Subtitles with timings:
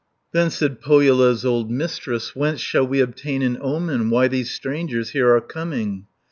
[0.31, 5.11] 560 Then said Pohjola's old Mistress, "Whence shall we obtain an omen Why these strangers
[5.11, 6.07] here are coming?